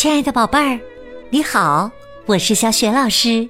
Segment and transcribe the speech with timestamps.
[0.00, 0.80] 亲爱的宝贝儿，
[1.28, 1.90] 你好，
[2.24, 3.46] 我是小雪老师，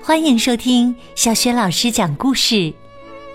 [0.00, 2.72] 欢迎收听小雪老师讲故事，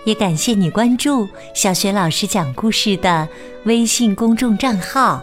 [0.05, 3.27] 也感谢你关注小雪老师讲故事的
[3.65, 5.21] 微信公众账号。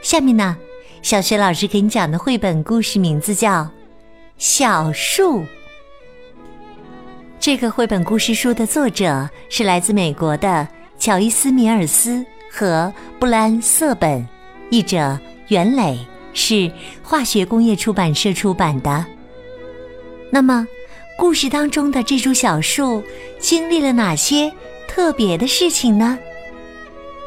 [0.00, 0.56] 下面呢，
[1.02, 3.62] 小雪老师给你讲的绘本故事名字叫
[4.38, 5.40] 《小树》。
[7.40, 10.68] 这个绘本故事书的作者是来自美国的
[11.00, 14.24] 乔伊斯·米尔斯和布兰瑟本，
[14.70, 15.18] 译者。
[15.50, 15.98] 袁磊
[16.32, 16.70] 是
[17.02, 19.04] 化学工业出版社出版的。
[20.30, 20.66] 那么，
[21.18, 23.02] 故事当中的这株小树
[23.40, 24.52] 经历了哪些
[24.86, 26.16] 特别的事情呢？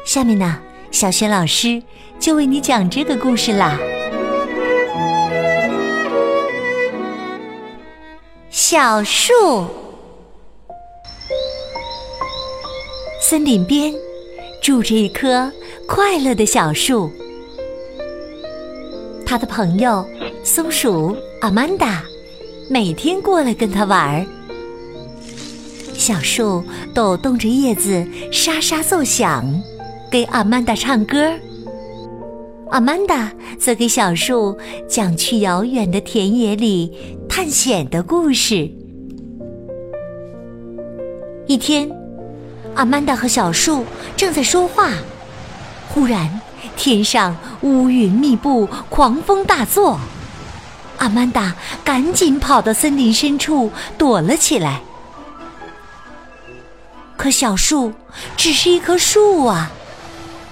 [0.06, 0.58] 下面呢，
[0.90, 1.82] 小雪老师
[2.18, 3.78] 就为你讲这个故事啦。
[8.48, 9.66] 小树，
[13.20, 13.92] 森林边
[14.62, 15.52] 住着一棵
[15.86, 17.12] 快乐的小树。
[19.26, 20.06] 他的朋友
[20.42, 22.04] 松鼠阿曼达
[22.70, 24.26] 每天过来跟他玩儿。
[25.94, 26.62] 小树
[26.94, 29.44] 抖动着叶子，沙沙作响，
[30.10, 31.32] 给阿曼达唱歌。
[32.70, 34.56] 阿曼达则给小树
[34.88, 38.70] 讲去遥远的田野里探险的故事。
[41.46, 41.90] 一天，
[42.74, 43.84] 阿曼达和小树
[44.16, 44.90] 正在说话，
[45.88, 46.40] 忽然。
[46.76, 49.98] 天上乌云密布，狂风大作。
[50.98, 54.80] 阿曼达赶紧跑到森林深处躲了起来。
[57.16, 57.92] 可小树
[58.36, 59.70] 只是一棵树啊，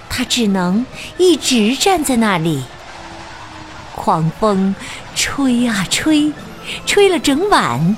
[0.09, 0.85] 它只能
[1.17, 2.63] 一直站在那里。
[3.95, 4.75] 狂风
[5.15, 6.31] 吹啊吹，
[6.85, 7.95] 吹了整晚。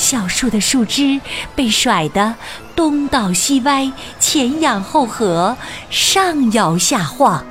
[0.00, 1.20] 小树的树枝
[1.54, 2.34] 被甩得
[2.74, 5.54] 东倒西歪，前仰后合，
[5.90, 7.44] 上摇下晃。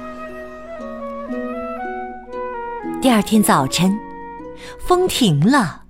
[2.99, 3.95] 第二天早晨，
[4.79, 5.83] 风停了。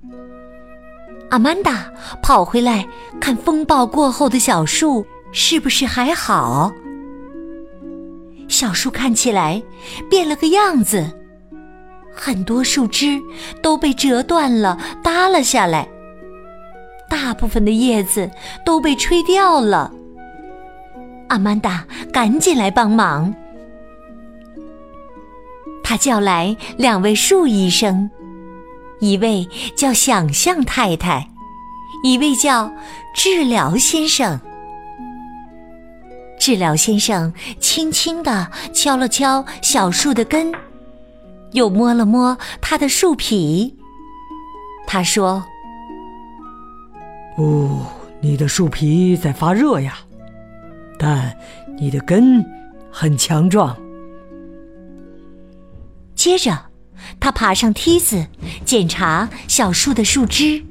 [1.29, 1.89] 阿曼达
[2.21, 2.85] 跑回来
[3.21, 6.73] 看风暴过后的小树是不是还好。
[8.49, 9.63] 小树看起来
[10.09, 11.09] 变了个样子，
[12.13, 13.17] 很多树枝
[13.63, 15.87] 都被折断了，耷了下来。
[17.09, 18.29] 大部分的叶子
[18.63, 19.91] 都被吹掉了。
[21.27, 23.33] 阿曼达赶紧来帮忙。
[25.83, 28.09] 他叫来两位树医生，
[28.99, 31.27] 一位叫想象太太，
[32.03, 32.71] 一位叫
[33.15, 34.39] 治疗先生。
[36.39, 40.51] 治疗先生轻轻地敲了敲小树的根，
[41.51, 43.75] 又摸了摸它的树皮。
[44.87, 45.43] 他说。
[47.39, 47.85] 哦，
[48.19, 49.97] 你的树皮在发热呀，
[50.97, 51.33] 但
[51.77, 52.43] 你的根
[52.91, 53.73] 很强壮。
[56.15, 56.65] 接着，
[57.17, 58.27] 他爬上梯子，
[58.65, 60.61] 检查小树的树枝。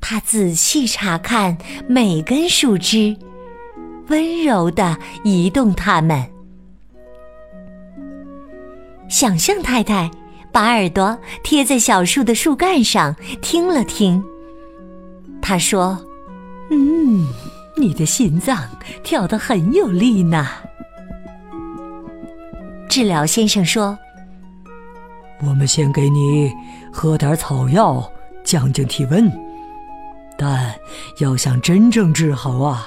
[0.00, 1.56] 他仔细查看
[1.86, 3.16] 每根树枝，
[4.08, 6.28] 温柔的移动它们。
[9.08, 10.10] 想象太太
[10.50, 14.20] 把耳朵贴在小树的树干上，听了听。
[15.48, 15.98] 他说
[16.68, 17.26] ：“嗯，
[17.74, 18.68] 你的心脏
[19.02, 20.46] 跳得很有力呢。”
[22.86, 23.98] 治疗先生说
[25.40, 26.52] ：“我们先给你
[26.92, 28.12] 喝点草药，
[28.44, 29.32] 降降体温。
[30.36, 30.74] 但
[31.18, 32.86] 要想真正治好啊，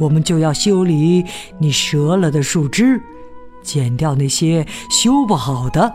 [0.00, 1.22] 我们就要修理
[1.58, 2.98] 你折了的树枝，
[3.62, 5.94] 剪掉那些修不好的。”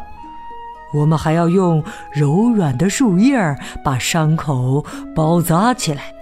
[0.94, 3.38] 我们还要用柔软的树叶
[3.84, 6.14] 把伤口包扎起来，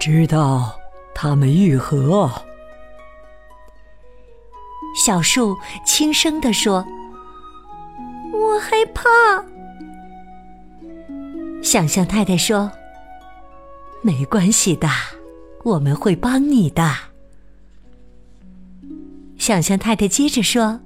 [0.00, 0.78] 直到
[1.14, 2.30] 它们愈合。
[4.96, 6.86] 小树轻声地说
[8.32, 9.02] ：“我害怕。”
[11.62, 12.70] 想象太太说
[14.02, 14.88] ：“没关系的，
[15.64, 16.94] 我们会帮你的。”
[19.36, 20.80] 想象太太接着说：“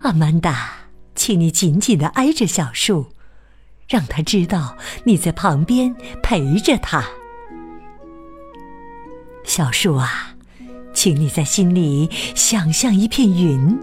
[0.00, 0.72] 阿曼达。”
[1.14, 3.06] 请你紧紧的挨着小树，
[3.88, 7.04] 让他知道你在旁边陪着它。
[9.44, 10.34] 小树啊，
[10.92, 13.78] 请你在心里想象一片云。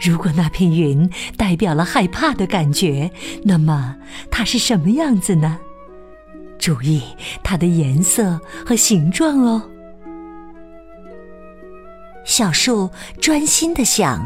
[0.00, 3.10] 如果那片云代表了害怕的感觉，
[3.42, 3.96] 那么
[4.30, 5.58] 它是什么样子呢？
[6.58, 7.02] 注意
[7.42, 9.70] 它的颜色和形状哦。
[12.24, 12.90] 小树
[13.20, 14.24] 专心的想。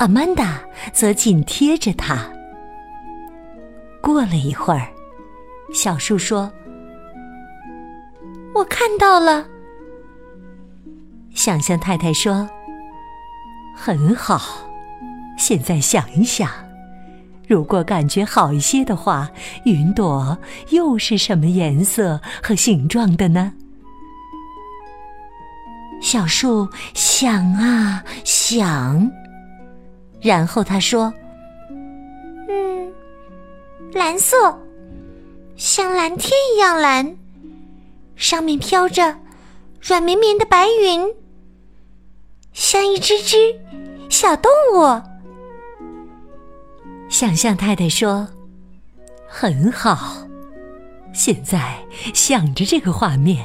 [0.00, 0.58] 阿曼达
[0.94, 2.26] 则紧贴着他。
[4.00, 4.88] 过了一会儿，
[5.74, 6.50] 小树说
[8.56, 9.46] ：“我看到了。”
[11.36, 12.48] 想象太太说
[13.76, 14.40] ：“很好。
[15.36, 16.48] 现在想一想，
[17.46, 19.28] 如果感觉好一些的话，
[19.66, 20.38] 云朵
[20.70, 23.52] 又是什么颜色和形状的呢？
[26.00, 29.10] 小树想啊想，
[30.20, 31.12] 然后他说
[32.48, 32.92] ：“嗯，
[33.92, 34.58] 蓝色，
[35.56, 37.16] 像蓝天一样蓝，
[38.16, 39.16] 上面飘着
[39.80, 41.14] 软绵绵的白云，
[42.52, 43.36] 像一只只
[44.08, 45.02] 小动物。”
[47.08, 48.28] 想象太太说
[49.26, 50.28] ：“很好，
[51.12, 51.76] 现在
[52.14, 53.44] 想着这个画面。”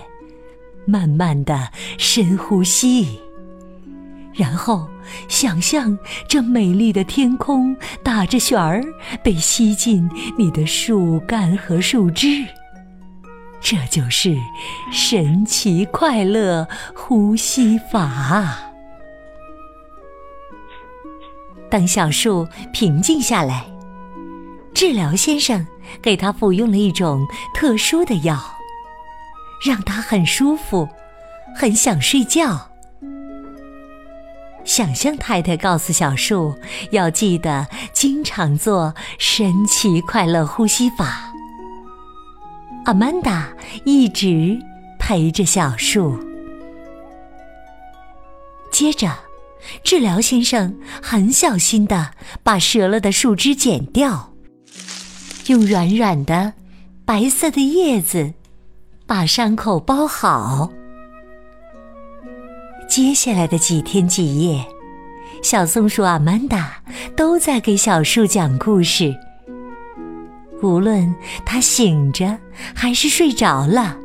[0.87, 3.19] 慢慢的深呼吸，
[4.35, 4.89] 然后
[5.29, 5.97] 想象
[6.27, 8.83] 这美丽的天空打着旋儿，
[9.23, 12.45] 被吸进你的树干和树枝。
[13.61, 14.37] 这就是
[14.91, 18.57] 神奇快乐呼吸法。
[21.69, 23.65] 等小树平静下来，
[24.73, 25.65] 治疗先生
[26.01, 28.37] 给他服用了一种特殊的药。
[29.65, 30.87] 让他很舒服，
[31.55, 32.69] 很想睡觉。
[34.65, 36.53] 想象太太告诉小树，
[36.91, 41.31] 要记得经常做神奇快乐呼吸法。
[42.85, 43.47] 阿曼达
[43.85, 44.59] 一直
[44.99, 46.19] 陪着小树。
[48.71, 49.09] 接着，
[49.83, 52.11] 治疗先生很小心的
[52.43, 54.33] 把折了的树枝剪掉，
[55.47, 56.53] 用软软的
[57.05, 58.33] 白色的叶子。
[59.07, 60.71] 把伤口包好。
[62.95, 64.65] 接下来的几天几夜，
[65.43, 66.81] 小松鼠阿曼达
[67.13, 69.13] 都在给小树讲故事。
[70.63, 71.13] 无论
[71.45, 72.37] 他醒着
[72.73, 73.97] 还是睡着了，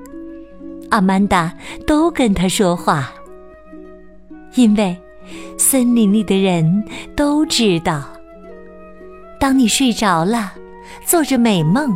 [0.89, 1.57] 阿曼达
[1.87, 3.13] 都跟他说话。
[4.57, 5.01] 因为
[5.57, 6.85] 森林里的人
[7.15, 8.03] 都知道，
[9.39, 10.55] 当你睡着了，
[11.07, 11.93] 做着美梦。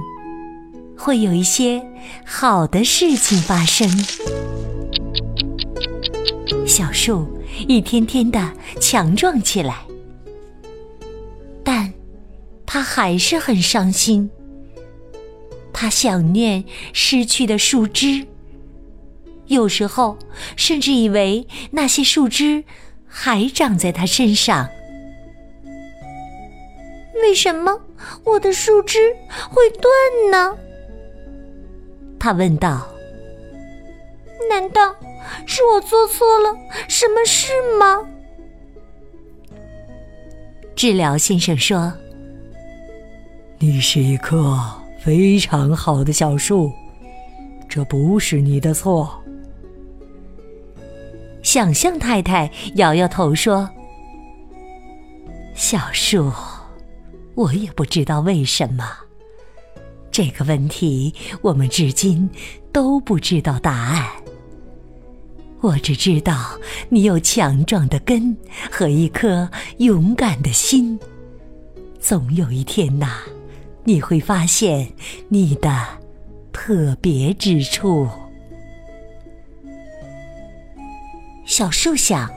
[0.96, 1.84] 会有一些
[2.24, 3.90] 好的事情发生。
[6.76, 7.24] 小树
[7.68, 9.86] 一天天的强壮起来，
[11.62, 11.92] 但
[12.66, 14.28] 他还是很伤心。
[15.72, 18.26] 他想念失去的树枝，
[19.46, 20.18] 有时候
[20.56, 22.64] 甚至以为那些树枝
[23.06, 24.68] 还长在他身上。
[27.22, 27.80] 为什么
[28.24, 28.98] 我的树枝
[29.48, 29.92] 会断
[30.32, 30.58] 呢？
[32.18, 32.84] 他问道
[34.50, 34.92] ：“难道
[35.46, 36.54] 是我做错了
[36.88, 38.06] 什么事吗？”
[40.76, 41.92] 治疗先生说
[43.58, 44.58] ：“你是一棵
[45.00, 46.72] 非常好的小树，
[47.68, 49.12] 这不是你的错。”
[51.42, 53.68] 想象太太摇摇头说
[55.54, 56.32] ：“小树，
[57.34, 58.84] 我也不知道为什么。”
[60.10, 61.12] 这个问题，
[61.42, 62.28] 我们至今
[62.72, 64.06] 都不知道答案。
[65.64, 68.36] 我只知道你有强壮的根
[68.70, 71.00] 和一颗勇敢的心。
[71.98, 73.20] 总有一天呐，
[73.82, 74.86] 你会发现
[75.30, 75.70] 你的
[76.52, 78.06] 特别之处。
[81.46, 82.30] 小树想：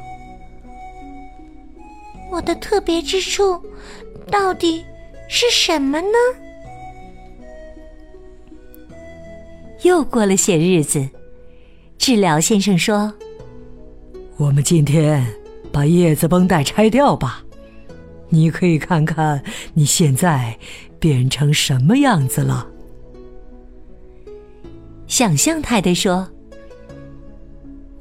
[2.32, 3.62] 我的特别之处
[4.32, 4.86] 到底
[5.28, 6.08] 是什么呢？
[9.84, 11.10] 又过了些日子，
[11.98, 13.14] 治疗先生说
[14.38, 15.26] ：“我们今天
[15.72, 17.44] 把叶子绷带拆掉吧，
[18.30, 20.58] 你可以看看你现在
[21.00, 22.66] 变成什么样子了。”
[25.08, 26.30] 想象太太说：“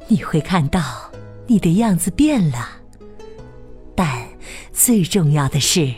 [0.07, 0.81] 你会看到
[1.47, 2.69] 你的样子变了，
[3.97, 4.25] 但
[4.73, 5.93] 最重要的是，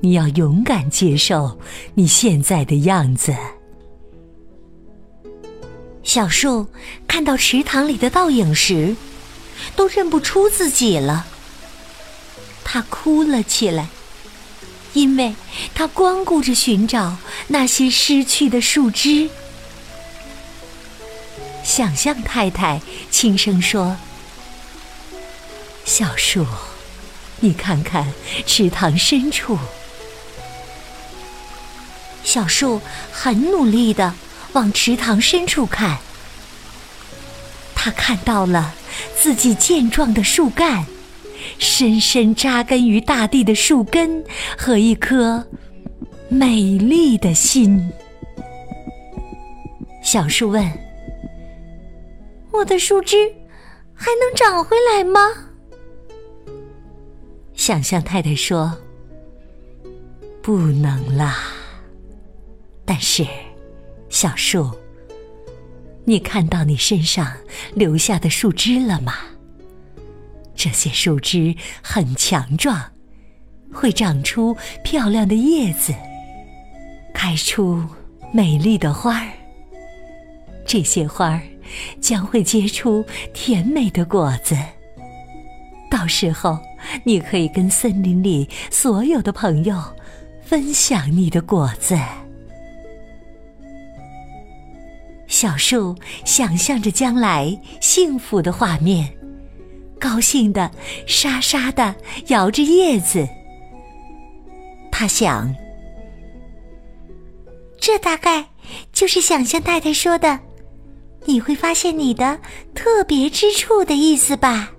[0.00, 1.58] 你要勇敢接受
[1.94, 3.32] 你现在的样子。”
[6.12, 6.66] 小树
[7.06, 8.96] 看到池塘里的倒影时，
[9.76, 11.24] 都认不出自己了。
[12.64, 13.86] 他哭了起来，
[14.92, 15.36] 因为
[15.72, 19.30] 他光顾着寻找那些失去的树枝。
[21.62, 22.80] 想象太太
[23.12, 23.96] 轻声说
[25.86, 26.44] ：“小树，
[27.38, 28.12] 你看看
[28.44, 29.56] 池塘深处。”
[32.24, 32.80] 小树
[33.12, 34.12] 很努力的。
[34.52, 35.98] 往池塘深处看，
[37.74, 38.74] 他看到了
[39.16, 40.86] 自己健壮的树干，
[41.58, 44.24] 深深扎根于大地的树根
[44.58, 45.46] 和一颗
[46.28, 47.90] 美丽的心。
[50.02, 50.68] 小树问
[52.52, 53.16] ：“我的树枝
[53.94, 55.20] 还能长回来吗？”
[57.54, 58.76] 想象太太说
[60.42, 61.38] ：“不能啦。”
[62.84, 63.24] 但是，
[64.20, 64.70] 小树，
[66.04, 67.32] 你看到你身上
[67.72, 69.14] 留下的树枝了吗？
[70.54, 72.78] 这些树枝很强壮，
[73.72, 75.94] 会长出漂亮的叶子，
[77.14, 77.82] 开出
[78.30, 79.32] 美丽的花儿。
[80.66, 81.40] 这些花儿
[81.98, 84.54] 将会结出甜美的果子。
[85.90, 86.58] 到时候，
[87.04, 89.82] 你可以跟森林里所有的朋友
[90.42, 91.98] 分享你的果子。
[95.40, 99.10] 小树想象着将来幸福的画面，
[99.98, 100.70] 高兴的
[101.06, 101.94] 沙沙的
[102.26, 103.26] 摇着叶子。
[104.92, 105.50] 他想，
[107.78, 108.50] 这大概
[108.92, 110.38] 就是想象太太说的
[111.24, 112.38] “你会发现你的
[112.74, 114.70] 特别之处”的意思吧。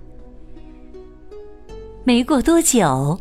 [2.04, 3.20] 没过多久，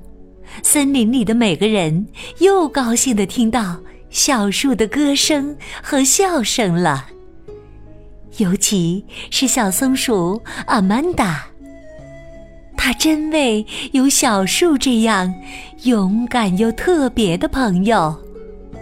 [0.61, 2.05] 森林里的每个人
[2.37, 3.79] 又高兴的听到
[4.11, 7.07] 小树的歌声和笑声了。
[8.37, 11.45] 尤其是小松鼠阿曼达，
[12.77, 15.33] 它真为有小树这样
[15.83, 18.15] 勇敢又特别的朋友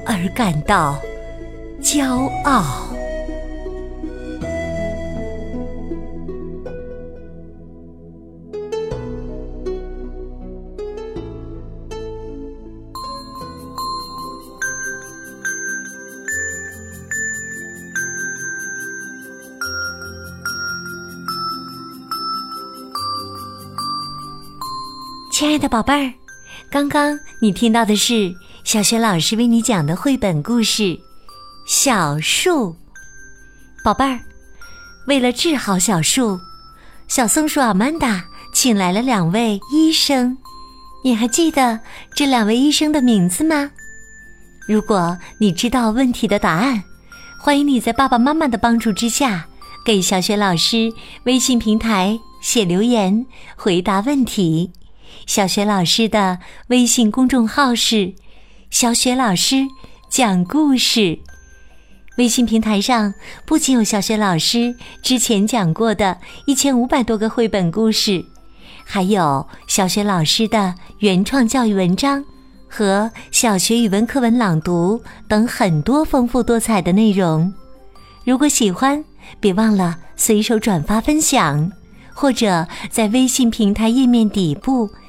[0.06, 0.98] 而感到
[1.82, 2.90] 骄傲。
[25.40, 26.14] 亲爱的宝贝儿，
[26.70, 30.84] 刚刚你听到的是小雪老师为你讲的绘本故事
[31.66, 32.72] 《小树》。
[33.82, 34.20] 宝贝儿，
[35.08, 36.38] 为了治好小树，
[37.08, 40.38] 小松鼠阿曼达请来了两位医生。
[41.06, 41.80] 你还记得
[42.14, 43.72] 这两位医生的名字吗？
[44.68, 46.84] 如果你知道问题的答案，
[47.40, 49.48] 欢迎你在爸爸妈妈的帮助之下，
[49.86, 50.92] 给小雪老师
[51.24, 54.70] 微信平台写留言回答问题。
[55.30, 58.16] 小雪老师的微信公众号是
[58.72, 59.68] “小雪老师
[60.10, 61.20] 讲故事”。
[62.18, 63.14] 微信平台上
[63.46, 66.18] 不仅有小雪老师之前讲过的
[66.48, 68.26] 一千五百多个绘本故事，
[68.84, 72.26] 还有小雪老师的原创教育文章
[72.68, 77.54] 和小学语文课文朗读等很多丰富多彩的内容。
[78.26, 79.06] 如果喜欢，
[79.40, 81.72] 别忘了随手转发分享，
[82.16, 84.90] 或者在微信平台页面底部。